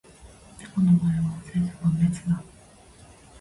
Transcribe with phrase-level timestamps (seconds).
[0.57, 2.41] 猫の模様は千差万別だ。